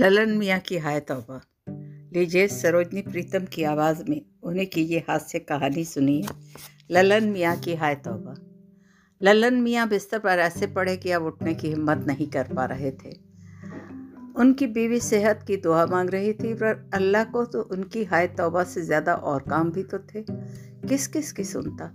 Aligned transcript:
ललन 0.00 0.30
मियाँ 0.30 0.58
की 0.58 0.78
हाय 0.78 1.00
तौबा 1.00 1.40
लीजिए 2.12 2.46
सरोजनी 2.48 3.00
प्रीतम 3.02 3.44
की 3.44 3.64
आवाज़ 3.64 4.02
में 4.08 4.20
उन्हें 4.42 4.66
की 4.66 4.82
ये 4.82 4.98
हास्य 5.08 5.38
कहानी 5.38 5.84
सुनिए। 5.84 6.22
ललन 6.90 7.24
मियाँ 7.24 7.56
की 7.56 7.74
हाय 7.74 7.94
तौबा 7.94 8.34
ललन 9.20 9.60
मियाँ 9.60 9.88
बिस्तर 9.88 10.18
पर 10.18 10.38
ऐसे 10.38 10.66
पड़े 10.66 10.96
कि 10.96 11.10
अब 11.10 11.24
उठने 11.24 11.54
की 11.54 11.68
हिम्मत 11.68 12.04
नहीं 12.06 12.26
कर 12.26 12.54
पा 12.54 12.64
रहे 12.64 12.90
थे। 12.92 13.12
उनकी 14.36 14.66
बीवी 14.66 15.00
सेहत 15.00 15.44
की 15.46 15.56
दुआ 15.56 15.86
मांग 15.86 16.10
रही 16.10 16.32
थी, 16.32 16.54
पर 16.54 16.90
अल्लाह 16.94 17.24
को 17.24 17.44
तो 17.44 17.62
उनकी 17.62 18.04
हाय 18.04 18.26
तौबा 18.38 18.64
से 18.64 18.82
ज़्यादा 18.82 19.14
और 19.14 19.42
काम 19.42 19.70
भी 19.72 19.82
तो 19.82 19.98
थे। 19.98 20.24
किस 20.88 21.06
किस 21.08 21.32
की 21.32 21.44
सुनता? 21.44 21.92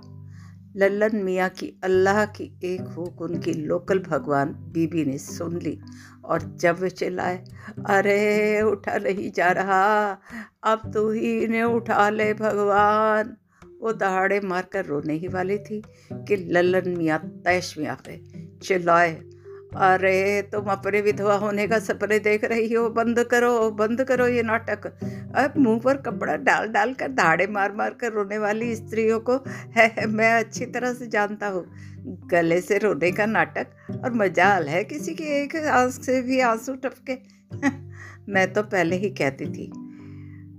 लल्लन 0.77 1.15
मियाँ 1.15 1.49
की 1.49 1.79
अल्लाह 1.84 2.25
की 2.25 2.59
एक 2.63 2.81
हुक 2.81 3.21
उनकी 3.21 3.53
लोकल 3.53 3.99
भगवान 3.99 4.49
बीबी 4.49 5.05
ने 5.05 5.17
सुन 5.17 5.61
ली 5.61 5.79
और 6.25 6.55
जब 6.55 6.79
वे 6.79 6.89
चिल्लाए, 6.89 7.45
अरे, 7.89 8.61
उठा 8.61 8.98
नहीं 8.98 9.31
जा 9.31 9.51
रहा, 9.51 10.11
अब 10.63 10.91
तू 10.93 11.11
ही 11.11 11.43
इन्हें 11.43 11.63
उठा 11.63 12.09
ले 12.09 12.34
भगवान। 12.34 13.38
वो 13.81 13.93
दहाड़े 13.93 14.39
मारकर 14.39 14.85
रोने 14.85 15.13
ही 15.13 15.27
वाली 15.27 15.57
थी 15.57 15.84
कि 16.13 16.35
लल्लन 16.35 16.89
मियाँ 16.98 17.20
तैश 17.20 17.77
में 17.77 17.87
आ 17.87 17.95
गए, 17.95 18.48
चिल्लाए 18.63 19.21
अरे 19.75 20.41
तुम 20.41 20.65
अपने 20.65 21.02
विधवा 21.02 21.35
होने 21.35 21.67
का 21.67 21.79
सपने 21.79 22.20
देख 22.20 22.43
रही 22.43 22.73
हो 22.73 22.89
बंद 22.89 23.23
करो 23.23 23.71
बंद 23.71 24.03
करो 24.03 24.27
ये 24.27 24.43
नाटक। 24.43 24.85
अब 25.35 25.53
मुँह 25.57 25.79
पर 25.79 25.98
कपड़ा 25.98 26.35
डाल 26.35 26.67
डाल 26.67 26.93
कर 26.93 27.07
धाड़े 27.07 27.48
मार 27.48 27.73
मार 27.75 27.93
कर 27.93 28.11
रोने 28.11 28.38
वाली 28.38 28.75
स्त्रियों 28.75 29.20
को 29.20 29.35
है, 29.77 30.07
मैं 30.07 30.34
अच्छी 30.34 30.65
तरह 30.65 30.93
से 30.93 31.07
जानता 31.07 31.48
हूँ। 31.48 31.65
गले 32.31 32.62
से 32.62 32.77
रोने 32.77 33.12
का 33.12 33.26
नाटक? 33.26 33.68
और 34.03 34.13
मजाल 34.13 34.68
है 34.68 34.84
किसी 34.84 35.13
के 35.13 35.23
एक 35.43 35.55
आँख 35.55 35.91
से 35.91 36.21
भी 36.21 36.40
आँसू 36.40 36.76
टपके। 36.76 37.18
मैं 38.31 38.53
तो 38.53 38.63
पहले 38.63 38.96
ही 38.96 39.09
कहती 39.09 39.46
थी। 39.46 39.71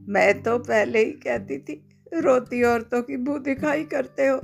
मैं 0.08 0.42
तो 0.42 0.58
पहले 0.58 0.98
ही 0.98 1.10
कहती 1.10 1.58
थी 1.58 1.82
रोती 2.14 2.62
औरतों 2.62 3.02
की 3.02 3.16
मुँह 3.16 3.38
दिखाई 3.38 3.84
करते 3.84 4.26
हो। 4.26 4.40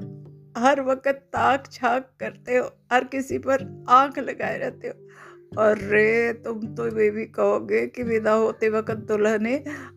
हर 0.57 0.81
वक्त 0.81 1.09
ताक 1.33 1.67
छाक 1.73 2.11
करते 2.21 2.57
हो, 2.57 2.65
हर 2.93 3.05
किसी 3.05 3.39
पर 3.39 3.85
आँख 3.91 4.19
लगाए 4.19 4.59
रहते 4.59 4.89
हो। 4.89 5.61
और 5.61 5.79
रे 5.79 6.33
तुम 6.45 6.61
तो 6.75 6.87
ये 6.99 7.11
भी 7.11 7.25
कहोगे 7.27 7.87
कि 7.87 8.03
विदा 8.03 8.33
होते 8.33 8.69
वक्त 8.69 8.97
दुल्हने 9.09 9.55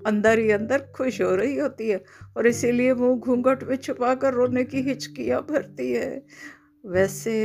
अंदर 0.07 0.39
ही 0.39 0.49
अंदर 0.51 0.85
खुश 0.95 1.21
हो 1.21 1.35
रही 1.35 1.55
होती 1.57 1.89
है 1.89 2.03
और 2.37 2.47
इसीलिए 2.47 2.93
मुँह 2.93 3.17
घूंघट 3.17 3.63
में 3.63 3.75
छुपा 3.75 4.13
कर 4.15 4.33
रोने 4.33 4.63
की 4.63 4.81
हिचकियाँ 4.81 5.41
भरती 5.41 5.91
है। 5.91 6.21
वैसे 6.85 7.37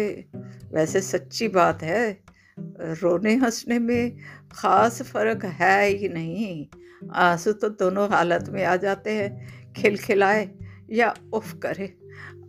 वैसे 0.74 1.00
सच्ची 1.00 1.48
बात 1.48 1.82
है, 1.82 2.10
रोने 2.58 3.34
हंसने 3.34 3.78
में 3.78 4.16
ख़ास 4.52 5.02
फ़र्क 5.02 5.44
है 5.60 5.86
ही 5.86 6.08
नहीं। 6.08 6.66
आँसू 7.14 7.52
तो 7.52 7.68
दोनों 7.68 8.08
हालत 8.10 8.48
में 8.48 8.64
आ 8.64 8.76
जाते 8.76 9.10
हैं, 9.10 9.72
खिलखिलाए 9.72 10.48
या 10.92 11.14
उफ 11.34 11.52
करे। 11.62 11.92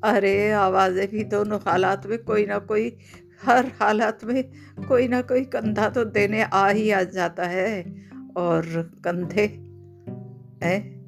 अरे 0.03 0.51
आवाज़ें 0.51 1.07
भी 1.07 1.23
दोनों 1.23 1.59
हालात 1.59 2.07
में 2.07 2.23
कोई 2.23 2.45
ना 2.45 2.57
कोई 2.57 2.97
हर 3.45 3.65
हालात 3.65 4.23
में 4.23 4.51
कोई 4.87 5.07
ना 5.07 5.21
कोई 5.21 5.45
कंधा 5.45 5.89
तो 5.89 6.03
देने 6.03 6.43
आ 6.43 6.69
ही 6.69 6.91
आ 6.91 7.03
जाता 7.03 7.43
है। 7.43 8.01
और 8.37 8.91
कंधे 9.05 9.45
हैं? 10.63 11.01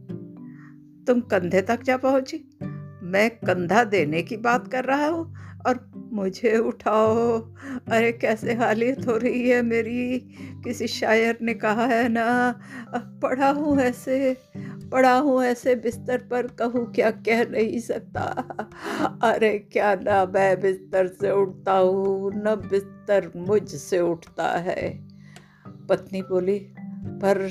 तुम 1.08 1.22
कंधे 1.22 1.62
तक 1.62 1.84
जा 1.84 1.98
पहुँची? 1.98 2.60
मैं 3.04 3.30
कंधा 3.30 3.84
देने 3.84 4.22
की 4.22 4.38
बात 4.38 4.68
कर 4.68 4.86
रहा 4.86 5.08
हूँ 5.08 5.36
और 5.68 5.93
मुझे 6.14 6.58
उठाओ। 6.58 7.40
अरे, 7.92 8.12
कैसे 8.12 8.54
हालियत 8.54 9.08
हो 9.08 9.18
रही 9.18 9.50
है 9.50 9.62
मेरी? 9.62 10.20
किसी 10.64 10.88
शायर 10.88 11.38
ने 11.42 11.54
कहा 11.54 11.86
है 11.86 12.10
ना? 12.10 12.60
पढ़ा 12.96 13.50
हूँ 13.50 13.80
ऐसे 13.80 14.38
पड़ा 14.92 15.18
हूँ 15.18 15.44
ऐसे 15.44 15.76
बिस्तर 15.76 16.18
पर, 16.18 16.48
कहूँ 16.48 16.94
क्या 16.94 17.12
कह 17.12 17.46
नहीं 17.46 17.80
सकता। 17.80 18.22
अरे, 19.24 19.60
क्या 19.60 19.96
ना 19.96 20.26
मैं 20.26 20.60
बिस्तर 20.60 21.08
से 21.08 21.32
उठता 21.32 21.74
हूँ, 21.74 22.32
न 22.36 22.56
बिस्तर 22.56 23.32
मुझसे 23.36 24.00
उठता 24.00 24.48
है। 24.48 25.08
पत्नी 25.90 26.22
बोली, 26.22 26.60
पर 27.22 27.50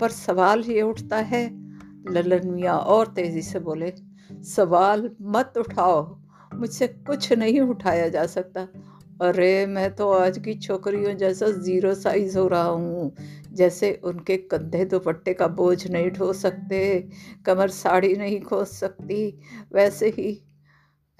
पर 0.00 0.08
सवाल 0.08 0.60
ये 0.60 0.82
उठता 0.82 1.16
है। 1.16 1.46
ललन 2.10 2.50
मियाँ 2.50 2.78
और 2.78 3.06
तेज़ी 3.06 3.42
से 3.42 3.58
बोले, 3.58 3.92
सवाल 4.32 5.10
मत 5.22 5.52
उठाओ। 5.58 6.20
मुझसे 6.60 6.86
कुछ 6.88 7.32
नहीं 7.32 7.60
उठाया 7.60 8.08
जा 8.08 8.26
सकता। 8.26 8.68
अरे, 9.22 9.66
मैं 9.66 9.94
तो 9.94 10.10
आज 10.12 10.38
की 10.38 10.54
छोकरियों 10.54 11.16
जैसा 11.16 11.46
ज़ीरो 11.46 11.94
साइज़ 11.94 12.38
हो 12.38 12.48
रहा 12.48 12.62
हूँ। 12.62 13.12
जैसे 13.52 14.00
उनके 14.04 14.36
कंधे 14.36 14.84
दुपट्टे 14.84 15.34
का 15.34 15.46
बोझ 15.46 15.86
नहीं 15.90 16.10
ढो 16.10 16.32
सकते, 16.32 17.08
कमर 17.46 17.68
साड़ी 17.68 18.14
नहीं 18.16 18.40
खोस 18.40 18.78
सकती, 18.80 19.40
वैसे 19.72 20.08
ही। 20.08 20.44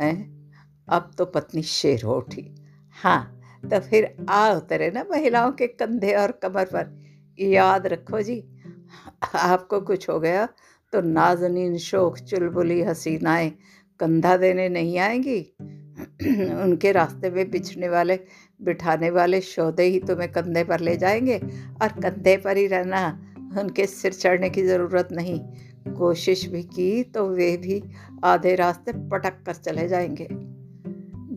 हैं? 0.01 0.41
अब 0.89 1.11
तो 1.19 1.25
पत्नी 1.25 1.63
शेर 1.63 2.03
हो 2.03 2.17
उठी। 2.17 2.55
हाँ 3.03 3.41
तो 3.65 3.81
फिर 3.81 4.27
आ 4.31 4.53
उतरे 4.53 4.91
ना 4.91 5.05
महिलाओं 5.11 5.53
के 5.53 5.67
कंधे 5.67 6.13
और 6.13 6.33
कमर 6.33 6.65
पर। 6.65 6.99
याद 7.39 7.87
रखो 7.87 8.23
जी, 8.23 8.45
आपको 9.35 9.81
कुछ 9.81 10.09
हो 10.09 10.21
गया 10.21 10.49
तो 10.93 11.01
नाजनीन 11.01 11.79
शोक, 11.79 12.19
चुलबुली 12.19 12.83
हसीनाएँ 12.83 13.53
कंधा 14.01 14.37
देने 14.37 14.69
नहीं 14.69 14.99
आएँगी? 14.99 15.41
उनके 16.63 16.93
रास्ते 16.93 17.31
में 17.31 17.51
बिछने 17.51 17.89
वाले, 17.89 18.19
बिठाने 18.63 19.11
वाले 19.11 19.41
शौदे 19.41 19.83
ही 19.83 20.01
तुम्हें 20.01 20.33
कंधे 20.33 20.65
पर 20.65 20.81
ले 20.81 20.97
जाएँगे 20.97 21.39
और 21.83 21.89
कंधे 21.89 22.37
पर 22.37 22.57
ही 22.57 22.67
रहना। 22.67 23.27
उनके 23.59 23.87
सिर 23.87 24.13
चढ़ने 24.13 24.51
की 24.51 24.63
ज़रूरत 24.63 25.09
नहीं। 25.13 25.41
कोशिश 25.95 26.47
भी 26.47 26.63
की 26.63 27.03
तो 27.03 27.29
वे 27.29 27.57
भी 27.57 27.83
आधे 28.25 28.55
रास्ते 28.55 28.93
पटक 29.09 29.43
कर 29.47 29.55
चले 29.55 29.89
जाएँगे। 29.89 30.50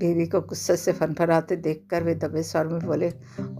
बीवी 0.03 0.25
को 0.25 0.41
गुस्से 0.41 0.77
से 0.77 0.91
फनफनाते 0.91 1.55
देखकर 1.55 2.03
वे 2.03 2.15
दबे 2.15 2.43
स्वर 2.43 2.67
में 2.67 2.79
बोले, 2.79 3.09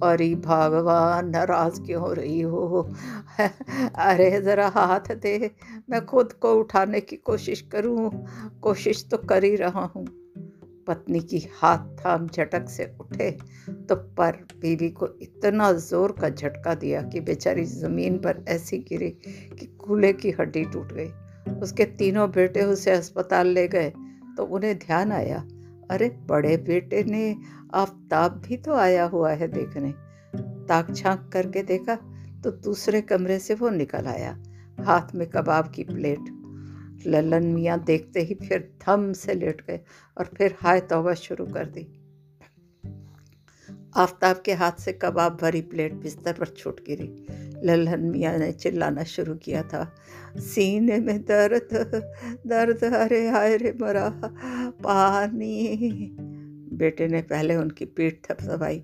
अरे 0.04 0.36
भगवान, 0.36 1.30
नाराज़ 1.30 1.82
क्यों 1.82 2.02
हो 2.02 2.14
रही 2.14 2.42
हो? 2.42 2.90
अरे 3.96 4.42
ज़रा 4.42 4.68
हाथ 4.68 5.16
दे, 5.16 5.52
मैं 5.90 6.06
खुद 6.06 6.34
को 6.34 6.54
उठाने 6.56 7.02
की 7.02 7.16
कोशिश 7.16 7.62
करूँ, 7.62 8.26
कोशिश 8.62 9.08
तो 9.12 9.18
कर 9.18 9.44
ही 9.44 9.56
रहा 9.56 9.86
हूँ। 9.96 10.06
पत्नी 10.88 11.20
की 11.20 11.50
हाथ 11.62 11.78
थाम 11.78 12.28
झटक 12.28 12.70
से 12.70 12.86
उठे 13.02 13.32
तो 13.90 13.96
पर 13.96 14.32
बीवी 14.62 14.90
को 14.90 15.08
इतना 15.22 15.72
ज़ोर 15.74 16.12
का 16.12 16.30
झटका 16.30 16.74
दिया 16.76 17.02
कि 17.02 17.20
बेचारी 17.20 17.64
ज़मीन 17.66 18.18
पर 18.18 18.46
ऐसी 18.48 18.78
गिरी 18.78 19.10
कि 19.60 19.66
कूल्हे 19.66 20.14
की 20.14 20.32
हड्डी 20.32 20.66
टूट 20.66 20.94
गई। 20.94 21.10
उसके 21.60 21.86
तीनों 21.86 22.32
बेटे 22.32 22.64
उसे 22.64 22.92
अस्पताल 22.92 23.48
ले 23.48 23.68
गए 23.68 23.94
तो 24.38 24.46
उन्हें 24.46 24.78
ध्यान 24.78 25.12
आया 25.12 25.44
अरे 25.92 26.10
बड़े 26.28 26.56
बेटे 26.58 27.04
ने 27.04 27.36
आफ्ताब 27.74 28.42
भी 28.46 28.58
तो 28.58 28.74
आया 28.76 29.06
हुआ 29.06 29.32
है 29.32 29.48
देखने। 29.48 29.92
ताक 30.68 30.94
छाक 30.96 31.30
करके 31.34 31.64
देखा 31.64 31.96
तो 32.44 32.52
दूसरे 32.52 33.02
कमरे 33.02 33.40
से 33.40 33.54
वो 33.54 33.70
निकल 33.70 34.06
आया, 34.08 34.38
हाथ 34.80 35.16
में 35.16 35.28
कबाब 35.30 35.72
की 35.72 35.84
प्लेट। 35.84 36.30
ललन 37.08 37.46
मियाँ 37.46 37.80
देखते 37.84 38.22
ही 38.22 38.36
फिर 38.38 38.70
थम 38.82 39.12
से 39.14 39.34
लेट 39.34 39.62
गए 39.68 39.80
और 40.18 40.30
फिर 40.38 40.56
हाय 40.60 40.80
तौबा 40.82 41.14
शुरू 41.14 41.46
कर 41.46 41.66
दी। 41.66 41.88
आफ्ताब 43.96 44.42
के 44.46 44.54
हाथ 44.54 44.80
से 44.80 44.92
कबाब 44.94 45.38
भरी 45.42 45.62
प्लेट 45.62 45.94
बिस्तर 45.94 46.34
पर 46.34 46.48
छूट 46.48 46.80
गिरी। 46.80 47.10
लल्लन 47.64 48.02
मियाँ 48.02 48.38
ने 48.38 48.52
चिल्लाना 48.52 49.04
शुरू 49.04 49.36
किया 49.36 49.62
था। 49.64 49.84
सीने 50.38 50.98
में 51.00 51.22
दर्द 51.22 51.70
दर्द, 52.48 52.84
अरे 52.84 53.28
हाय 53.30 53.58
रे 53.58 53.74
मरा, 53.82 54.10
पानी। 54.84 55.78
बेटे 56.74 57.08
ने 57.08 57.22
पहले 57.22 57.56
उनकी 57.56 57.86
पीठ 57.86 58.18
थपथपाई, 58.24 58.82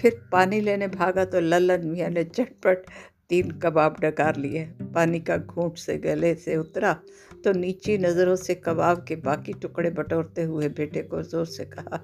फिर 0.00 0.20
पानी 0.32 0.60
लेने 0.60 0.88
भागा 0.88 1.24
तो 1.24 1.40
लल्लन 1.40 1.86
मियाँ 1.86 2.10
ने 2.10 2.24
झटपट 2.24 2.86
तीन 3.30 3.50
कबाब 3.60 3.96
डकार 4.00 4.36
लिए। 4.36 4.64
पानी 4.94 5.20
का 5.20 5.36
घूंट 5.36 5.76
से 5.78 5.96
गले 5.98 6.34
से 6.34 6.56
उतरा 6.56 6.96
तो 7.44 7.52
नीची 7.52 7.96
नज़रों 7.98 8.34
से 8.36 8.54
कबाब 8.56 9.04
के 9.08 9.16
बाकी 9.18 9.52
टुकड़े 9.52 9.90
बटोरते 9.90 10.42
हुए 10.42 10.68
बेटे 10.70 11.02
को 11.02 11.22
ज़ोर 11.22 11.44
से 11.46 11.64
कहा, 11.66 12.00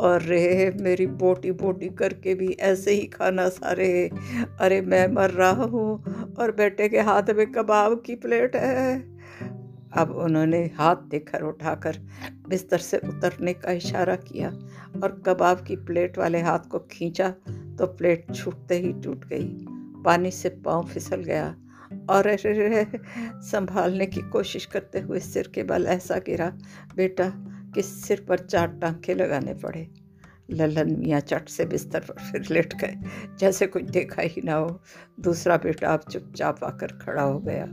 और 0.00 0.22
रे, 0.22 0.70
मेरी 0.80 1.06
बोटी 1.18 1.52
बोटी 1.52 1.88
करके 1.98 2.34
भी 2.34 2.48
ऐसे 2.62 2.92
ही 2.92 3.06
खाना 3.08 3.48
सारे। 3.50 3.88
अरे, 4.60 4.80
मैं 4.80 5.06
मर 5.08 5.30
रहा 5.30 5.64
हूँ 5.64 6.34
और 6.34 6.52
बेटे 6.56 6.88
के 6.88 7.00
हाथ 7.00 7.30
में 7.36 7.46
कबाब 7.52 8.02
की 8.06 8.14
प्लेट 8.16 8.56
है। 8.56 8.96
अब 9.92 10.10
उन्होंने 10.16 10.58
हाथ 10.76 10.96
देकर 11.10 11.42
उठाकर 11.42 11.98
बिस्तर 12.48 12.78
से 12.78 12.98
उतरने 12.98 13.52
का 13.54 13.72
इशारा 13.72 14.16
किया 14.16 14.48
और 15.02 15.22
कबाब 15.26 15.64
की 15.66 15.76
प्लेट 15.86 16.18
वाले 16.18 16.40
हाथ 16.40 16.68
को 16.70 16.78
खींचा 16.90 17.28
तो 17.78 17.86
प्लेट 17.88 18.34
छूटते 18.34 18.78
ही 18.78 18.92
टूट 19.02 19.24
गई। 19.28 19.48
पानी 20.04 20.30
से 20.30 20.48
पाँव 20.64 20.86
फिसल 20.86 21.22
गया 21.22 21.54
और 22.10 22.36
संभालने 23.42 24.06
की 24.06 24.20
कोशिश 24.20 24.66
करते 24.66 25.00
हुए 25.00 25.20
सिर 25.20 25.52
के 25.54 25.62
बल 25.62 25.86
ऐसा 25.86 26.16
गिरा, 26.16 26.50
बेटा 26.96 27.32
कि 27.74 27.82
सिर 27.82 28.26
पर 28.28 28.38
चार 28.38 28.68
टांके 28.68 29.14
लगाने 29.14 29.54
पड़े? 29.54 29.88
ललन 30.50 30.96
मियाँ 30.98 31.20
चट 31.20 31.48
से 31.48 31.64
बिस्तर 31.64 32.00
पर 32.00 32.14
फिर 32.14 32.46
लेट 32.50 32.74
गए। 32.74 32.96
जैसे 33.40 33.66
कुछ 33.66 33.82
देखा 33.82 34.22
ही 34.22 34.42
ना 34.44 34.54
हो, 34.54 34.82
दूसरा 35.20 35.56
बेटा 35.56 35.88
अब 35.88 36.00
चुपचाप 36.10 36.64
आकर 36.64 36.86
खड़ा 36.86 37.22
हो 37.22 37.38
गया। 37.38 37.66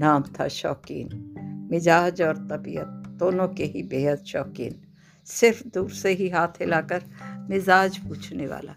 नाम 0.00 0.22
था 0.22 0.48
शौकीन। 0.48 1.34
मिजाज 1.72 2.22
और 2.22 2.36
तबीयत 2.36 2.86
दोनों 3.08 3.48
के 3.48 3.64
ही 3.64 3.82
बेहद 3.82 4.18
शौकीन। 4.18 4.80
सिर्फ़ 5.24 5.68
दूर 5.68 5.90
से 5.90 6.10
ही 6.10 6.28
हाथ 6.28 6.48
हिलाकर 6.48 7.02
मिजाज 7.50 7.98
पूछने 7.98 8.46
वाला, 8.46 8.74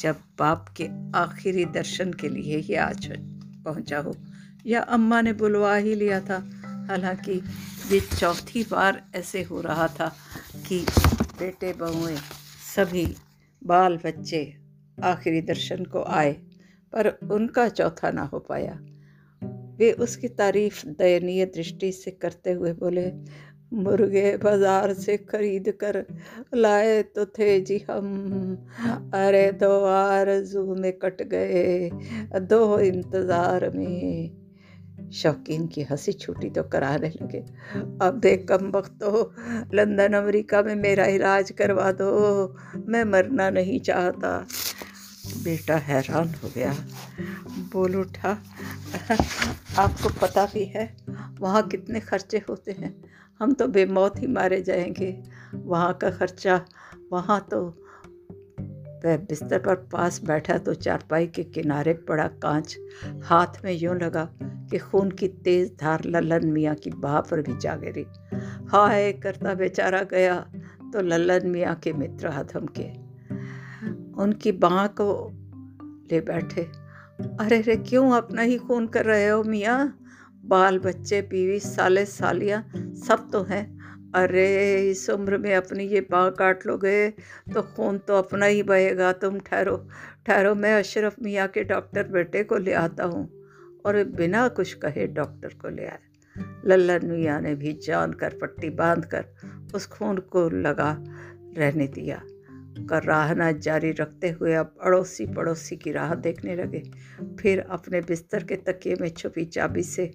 जब 0.00 0.16
बाप 0.38 0.74
के 0.80 0.88
आखिरी 1.18 1.64
दर्शन 1.64 2.12
के 2.12 2.28
लिए 2.28 2.56
ही 2.56 2.74
आज 2.74 3.31
पहुँचा 3.64 3.98
हो। 3.98 4.16
या 4.66 4.80
अम्मा 4.80 5.20
ने 5.20 5.32
बुलवा 5.32 5.76
ही 5.76 5.94
लिया 5.94 6.20
था। 6.20 6.50
हालाँकि 6.88 7.32
ये 7.92 8.00
चौथी 8.00 8.64
बार 8.64 9.06
ऐसे 9.14 9.42
हो 9.42 9.60
रहा 9.60 9.88
था 9.88 10.16
कि 10.68 10.86
बेटे 11.38 11.72
बहुएँ 11.72 12.16
सभी 12.76 13.16
बाल 13.66 13.96
बच्चे 13.96 14.56
आखिरी 15.02 15.40
दर्शन 15.40 15.84
को 15.84 16.02
आए, 16.02 16.32
पर 16.92 17.08
उनका 17.30 17.68
चौथा 17.68 18.10
ना 18.10 18.22
हो 18.22 18.38
पाया। 18.38 18.78
वे 19.78 19.92
उसकी 19.92 20.28
तारीफ़, 20.28 20.86
दयनीय 20.86 21.46
दृष्टि 21.46 21.92
से 21.92 22.10
करते 22.10 22.52
हुए 22.52 22.72
बोले 22.72 23.10
मुर्गे 23.74 24.36
बाज़ार 24.36 24.92
से 24.94 25.16
खरीद 25.24 25.72
कर 25.80 26.04
लाए 26.54 27.02
तो 27.04 27.24
थे 27.28 27.60
जी 27.60 27.78
हम। 27.90 28.06
अरे 29.14 29.50
दो 29.54 29.72
आरज़ू 29.86 30.74
में 30.74 30.92
कट 30.98 31.22
गए, 31.24 31.90
दो 32.40 32.78
इंतज़ार 32.80 33.70
में। 33.70 34.38
शौकीन 35.12 35.66
की 35.66 35.82
हँसी 35.82 36.12
छूटी 36.12 36.48
तो 36.50 36.62
कराने 36.64 37.08
लगे। 37.10 37.38
अब 38.02 38.18
देख 38.20 38.46
कम 38.48 38.70
वक्त 38.70 38.92
तो 39.00 39.32
लंदन 39.74 40.12
अमेरिका 40.12 40.62
में 40.62 40.74
मेरा 40.76 41.06
इलाज 41.08 41.50
करवा 41.50 41.90
दो, 41.92 42.10
मैं 42.88 43.04
मरना 43.04 43.48
नहीं 43.50 43.78
चाहता। 43.80 44.38
बेटा 45.44 45.76
हैरान 45.78 46.34
हो 46.34 46.50
गया। 46.54 46.72
बोल 47.72 47.96
उठा। 47.96 48.30
आपको 49.78 50.08
पता 50.20 50.44
भी 50.46 50.64
है, 50.66 50.88
वहाँ 51.40 51.66
कितने 51.68 52.00
खर्चे 52.00 52.42
होते 52.48 52.72
हैं। 52.72 52.94
हम 53.42 53.52
तो 53.52 53.66
बेमौत 53.66 54.22
ही 54.22 54.26
मारे 54.26 54.62
जाएँगे। 54.62 55.22
वहाँ 55.54 55.92
का 55.94 56.10
खर्चा, 56.10 56.64
वहाँ 57.12 57.48
तो 57.50 57.60
वह 59.04 59.16
बिस्तर 59.16 59.58
पर 59.58 59.74
पास 59.74 60.20
बैठा 60.24 60.58
तो 60.58 60.74
चारपाई 60.74 61.26
के 61.26 61.44
किनारे 61.44 61.94
पड़ा 61.94 62.26
कांच 62.26 62.78
हाथ 63.22 63.64
में 63.64 63.72
यूँ 63.72 63.94
लगा 63.96 64.28
कि 64.42 64.78
खून 64.78 65.10
की 65.10 65.28
तेज 65.28 65.76
धार 65.80 66.04
लल्लन 66.04 66.46
मियाँ 66.46 66.74
की 66.74 66.90
बाह 66.90 67.20
पर 67.20 67.42
भी 67.42 67.56
जा 67.58 67.76
गिरी। 67.76 68.06
हाय, 68.68 69.12
करता 69.12 69.54
बेचारा 69.54 70.02
गया 70.02 70.36
तो 70.92 71.00
लल्लन 71.00 71.48
मियाँ 71.48 71.74
के 71.74 71.92
मित्र 71.92 72.28
हथम 72.28 72.68
के 72.80 72.88
उनकी 74.22 74.52
बाह 74.52 74.86
को 74.86 75.32
ले 76.12 76.20
बैठे। 76.20 76.62
अरे 77.40 77.60
रे, 77.60 77.76
क्यों 77.76 78.10
अपना 78.10 78.42
ही 78.42 78.58
खून 78.58 78.86
कर 78.86 79.04
रहे 79.04 79.28
हो 79.28 79.42
मियाँ? 79.42 79.98
बाल 80.44 80.78
बच्चे 80.78 81.20
बीवी, 81.22 81.58
साले, 81.60 82.04
सालियाँ, 82.06 82.62
सब 83.06 83.30
तो 83.32 83.42
हैं। 83.42 83.64
अरे, 84.14 84.90
इस 84.90 85.08
उम्र 85.10 85.38
में 85.38 85.54
अपनी 85.54 85.84
ये 85.84 86.00
बाँ 86.10 86.30
काट 86.30 86.66
लोगे 86.66 87.10
तो 87.54 87.62
खून 87.62 87.98
तो 87.98 88.16
अपना 88.16 88.46
ही 88.46 88.62
बहेगा। 88.62 89.12
तुम 89.12 89.38
ठहरो 89.40 89.76
ठहरो, 90.26 90.54
मैं 90.54 90.74
अशरफ 90.78 91.16
मियाँ 91.22 91.46
के 91.48 91.64
डॉक्टर 91.64 92.08
बेटे 92.08 92.42
को 92.44 92.56
ले 92.56 92.72
आता 92.72 93.04
हूँ 93.04 93.28
और 93.86 94.02
बिना 94.16 94.48
कुछ 94.48 94.72
कहे 94.74 95.06
डॉक्टर 95.06 95.54
को 95.62 95.68
ले 95.68 95.86
आए 95.86 95.98
लल्लन 96.66 97.06
मियाँ 97.06 97.40
ने 97.40 97.54
भी 97.54 97.72
जान 97.86 98.12
कर, 98.12 98.38
पट्टी 98.42 98.70
बाँध 98.70 99.04
कर, 99.04 99.24
उस 99.74 99.86
खून 99.86 100.18
को 100.32 100.48
लगा 100.50 100.96
रहने 101.58 101.86
दिया। 101.86 102.22
कर 102.78 103.02
राहना 103.02 103.50
जारी 103.52 103.90
रखते 103.90 104.30
हुए 104.30 104.54
अब 104.54 104.74
अड़ोसी 104.82 105.26
पड़ोसी 105.26 105.76
की 105.76 105.92
राह 105.92 106.14
देखने 106.14 106.56
लगे। 106.56 106.82
फिर 107.40 107.60
अपने 107.70 108.00
बिस्तर 108.00 108.44
के 108.44 108.56
तकिए 108.56 108.96
में 109.00 109.08
छुपी 109.08 109.44
चाबी 109.44 109.82
से 109.82 110.10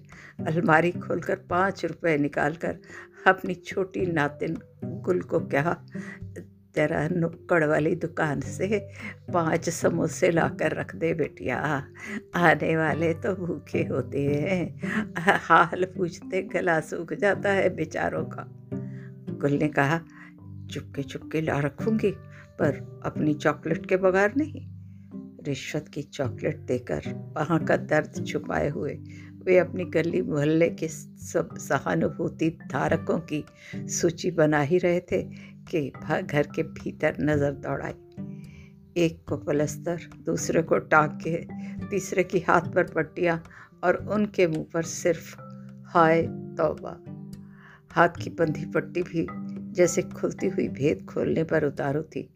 अलमारी 0.46 0.90
खोलकर 0.90 1.36
पाँच 1.50 1.84
रुपए 1.84 2.16
निकालकर 2.18 2.78
अपनी 3.26 3.54
छोटी 3.54 4.06
नातिन 4.06 4.56
गुल 4.84 5.20
को 5.20 5.40
कहा, 5.40 5.76
तेरा 6.74 7.08
नुक्कड़ 7.08 7.64
वाली 7.64 7.94
दुकान 7.94 8.40
से 8.40 8.88
पाँच 9.32 9.68
समोसे 9.68 10.30
लाकर 10.30 10.76
रख 10.76 10.94
दे 10.96 11.14
बेटिया। 11.14 11.84
आने 12.34 12.76
वाले 12.76 13.12
तो 13.14 13.34
भूखे 13.34 13.82
होते 13.84 14.24
हैं। 14.24 14.80
हाल 15.38 15.84
पूछते 15.84 16.42
गला 16.42 16.80
सूख 16.80 17.12
जाता 17.12 17.52
है 17.52 17.68
बेचारों 17.76 18.24
का। 18.24 18.46
गुल 19.40 19.52
ने 19.52 19.68
कहा 19.68 20.00
चुपके 20.70 21.02
चुपके 21.02 21.40
ला 21.40 21.58
रखूँगी। 21.58 22.14
पर 22.58 23.02
अपनी 23.04 23.34
चॉकलेट 23.34 23.86
के 23.86 23.96
बगैर 23.96 24.32
नहीं, 24.36 24.66
रिश्वत 25.44 25.88
की 25.88 26.02
चॉकलेट 26.02 26.58
देकर 26.58 27.02
वहाँ 27.36 27.64
का 27.64 27.76
दर्द 27.76 28.24
छुपाए 28.26 28.68
हुए, 28.68 28.94
वे 29.44 29.58
अपनी 29.58 29.84
गली 29.84 30.22
मोहल्ले 30.22 30.68
के 30.70 30.88
सब 30.88 31.56
सहानुभूति 31.58 32.50
धारकों 32.70 33.18
की 33.32 33.44
सूची 33.74 34.30
बना 34.30 34.60
ही 34.60 34.78
रहे 34.78 35.00
थे 35.00 35.22
कि 35.70 35.88
घर 36.22 36.46
के 36.54 36.62
भीतर 36.62 37.16
नज़र 37.20 37.52
दौड़ाई 37.52 37.94
एक 38.96 39.24
को 39.28 39.36
पलस्तर, 39.36 40.00
दूसरे 40.26 40.62
को 40.62 40.78
टाँग 40.78 41.18
के 41.26 41.36
तीसरे 41.88 42.24
की 42.24 42.38
हाथ 42.38 42.60
पर 42.60 42.84
पट्टियाँ 42.84 43.42
और 43.84 43.96
उनके 44.06 44.46
मुँह 44.46 44.66
पर 44.74 44.82
सिर्फ़, 44.82 45.36
हाय 45.86 46.22
तौबा। 46.58 46.96
हाथ 47.92 48.22
की 48.22 48.30
बंधी 48.30 48.66
पट्टी 48.66 49.02
भी 49.02 49.26
जैसे 49.74 50.02
खुलती 50.02 50.48
हुई 50.48 50.68
भेद 50.68 51.06
खोलने 51.10 51.44
पर 51.44 51.64
उतारू 51.64 52.02
थी। 52.02 52.28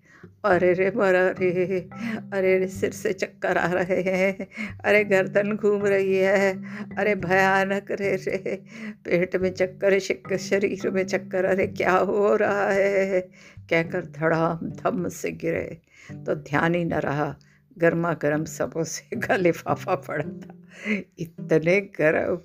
अरे 0.45 0.73
रे 0.73 0.93
मरा 0.97 1.29
रे, 1.29 1.89
अरे 2.33 2.59
रे, 2.59 2.67
सिर 2.69 2.91
से 2.91 3.13
चक्कर 3.13 3.59
आ 3.59 3.73
रहे 3.73 4.03
हैं। 4.03 4.49
अरे 4.85 5.05
गर्दन 5.05 5.53
घूम 5.57 5.87
रही 5.87 6.17
है, 6.17 6.63
अरे 6.99 7.15
भयानक 7.15 7.91
रे 7.91 8.17
रे। 8.17 8.63
पेट 9.05 9.37
में 9.37 9.55
चक्कर 9.55 9.99
शरीर 10.39 10.91
में 10.91 11.07
चक्कर, 11.07 11.45
अरे 11.45 11.67
क्या 11.67 11.93
हो 11.93 12.37
रहा 12.37 12.71
है? 12.71 13.21
कहकर 13.71 14.07
धड़ाम 14.07 14.71
धम 14.71 15.09
से 15.09 15.31
गिरे। 15.31 15.81
तो 16.13 16.35
ध्यान 16.35 16.75
ही 16.75 16.85
न 16.85 16.95
रहा 16.95 17.39
गर्मा 17.79 18.15
गर्म 18.15 18.45
समोसे 18.45 19.21
का 19.21 19.37
लिफाफा 19.37 19.95
पड़ा 19.95 20.25
था। 20.25 20.55
इतने 21.19 21.81
गर्म 21.81 22.37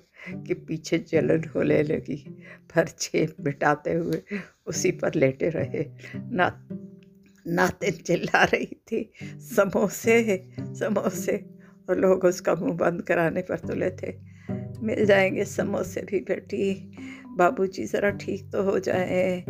कि 0.42 0.54
पीछे 0.54 0.98
जलन 0.98 1.44
होने 1.56 1.82
लगी। 1.82 2.44
पर 2.74 2.88
छेप 2.88 3.36
मिटाते 3.40 3.92
हुए 3.92 4.22
उसी 4.66 4.90
पर 4.90 5.14
लेटे 5.14 5.48
रहे। 5.48 5.86
ना 6.16 6.68
नातिन 7.48 7.90
चिल्ला 7.90 8.44
रही 8.44 8.66
थी। 8.66 9.12
समोसे 9.24 10.48
समोसे। 10.60 11.50
और 11.90 11.98
लोग 11.98 12.24
उसका 12.24 12.54
मुँह 12.54 12.72
बंद 12.72 13.02
कराने 13.02 13.42
पर 13.42 13.58
तुले 13.58 13.90
थे। 13.90 14.14
मिल 14.82 15.06
जाएँगे 15.06 15.44
समोसे 15.44 16.00
भी 16.00 16.20
बेटी। 16.20 16.96
बाबूजी 17.36 17.84
ज़रा 17.84 18.10
ठीक 18.10 18.52
तो 18.52 18.62
हो 18.62 18.78
जाए। 18.78 19.40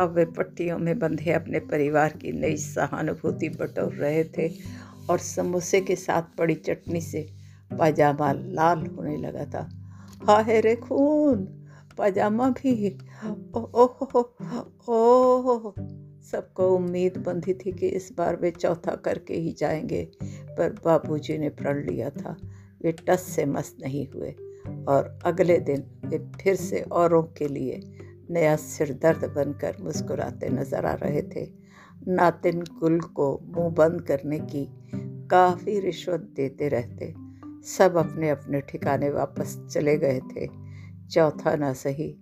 अब 0.00 0.12
वे 0.16 0.24
पट्टियों 0.24 0.78
में 0.78 0.98
बंधे 0.98 1.32
अपने 1.32 1.58
परिवार 1.58 2.12
की 2.12 2.32
नई 2.32 2.56
सहानुभूति 2.56 3.48
बटोर 3.48 3.92
रहे 3.92 4.24
थे 4.24 4.48
और 5.10 5.18
समोसे 5.18 5.80
के 5.80 5.96
साथ 5.96 6.22
पड़ी 6.38 6.54
चटनी 6.54 7.00
से 7.00 7.28
पाजामा 7.78 8.32
लाल 8.32 8.86
होने 8.86 9.16
लगा 9.16 9.44
था। 9.44 9.68
हाय 10.24 10.60
रे 10.60 10.76
खून 10.76 11.44
पाजामा 11.98 12.50
भी। 12.50 12.98
ओह 13.54 14.06
ओह 14.16 14.92
ओह 14.92 15.74
सबको 16.32 16.76
उम्मीद 16.76 17.16
बंधी 17.16 17.54
थी 17.54 17.72
कि 17.72 17.88
इस 17.88 18.12
बार 18.18 18.36
वे 18.36 18.50
चौथा 18.50 18.94
करके 18.94 19.34
ही 19.34 19.52
जाएँगे, 19.52 20.08
पर 20.58 20.80
बाबूजी 20.84 21.38
ने 21.38 21.48
प्रण 21.48 21.86
लिया 21.86 22.10
था। 22.10 22.36
वे 22.82 22.92
टस 22.92 23.20
से 23.20 23.44
मस्त 23.44 23.76
नहीं 23.82 24.08
हुए 24.08 24.30
और 24.88 25.18
अगले 25.24 25.58
दिन 25.58 25.84
वे 26.04 26.18
फिर 26.18 26.54
से 26.54 26.80
औरों 26.80 27.22
के 27.22 27.48
लिए 27.48 27.80
नया 28.30 28.56
सिरदर्द 28.56 29.24
बनकर 29.24 29.76
मुस्कुराते 29.80 30.48
नज़र 30.48 30.86
आ 30.86 30.94
रहे 30.94 31.22
थे। 31.22 31.50
नातिन 32.08 32.60
गुल 32.60 33.00
को 33.00 33.40
मुँह 33.44 33.70
बंद 33.70 34.00
करने 34.00 34.38
की 34.38 34.68
काफ़ी 35.28 35.80
रिश्वत 35.80 36.20
देते 36.20 36.68
रहते। 36.68 37.14
सब 37.64 37.96
अपने 37.96 38.30
अपने 38.30 38.60
ठिकाने 38.60 39.10
वापस 39.10 39.66
चले 39.72 39.96
गए 39.96 40.20
थे। 40.20 40.48
चौथा 41.10 41.56
ना 41.56 41.72
सही, 41.72 42.18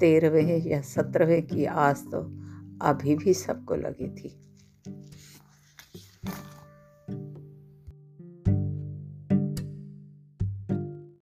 तेरहवें 0.00 0.66
या 0.66 0.80
सत्रहवें 0.80 1.46
की 1.46 1.64
आस 1.64 2.04
तो 2.12 2.41
अभी 2.82 3.14
भी 3.16 3.34
सबको 3.34 3.74
लगी 3.74 4.08
थी। 4.08 4.38